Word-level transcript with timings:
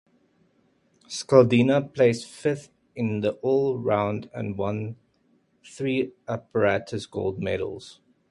Skaldina 1.07 1.93
placed 1.93 2.25
fifth 2.25 2.71
in 2.95 3.19
the 3.21 3.33
all-around 3.43 4.31
and 4.33 4.57
won 4.57 4.95
three 5.63 6.13
apparatus 6.27 7.05
gold 7.05 7.37
medals. 7.39 7.99